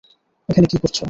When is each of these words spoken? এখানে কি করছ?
এখানে 0.49 0.67
কি 0.67 0.77
করছ? 0.77 0.97